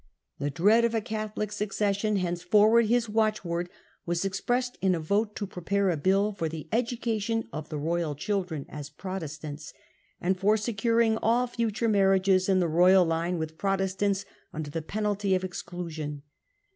The 0.39 0.49
dread 0.49 0.83
of 0.83 0.95
a 0.95 0.99
Catholic 0.99 1.51
succession, 1.51 2.15
henceforward 2.15 2.87
his 2.87 3.07
watchword, 3.07 3.69
was 4.03 4.23
lie 4.23 4.29
excite 4.29 4.31
0 4.31 4.31
expressed 4.31 4.77
in 4.81 4.95
a 4.95 4.99
vote 4.99 5.35
to 5.35 5.45
prepare 5.45 5.91
a 5.91 5.95
bill 5.95 6.31
for 6.33 6.49
the 6.49 6.63
ment. 6.63 6.69
education 6.71 7.47
of 7.53 7.69
the 7.69 7.77
royal 7.77 8.15
children 8.15 8.65
as 8.67 8.89
Protestants, 8.89 9.73
and 10.19 10.39
for 10.39 10.57
securing 10.57 11.17
all 11.17 11.45
future 11.45 11.87
marriages 11.87 12.49
in 12.49 12.59
the 12.59 12.67
royal 12.67 13.05
line 13.05 13.37
with 13.37 13.59
Protestants 13.59 14.25
under 14.51 14.71
the 14.71 14.81
penalty 14.81 15.35
of 15.35 15.43
exclusion. 15.43 16.23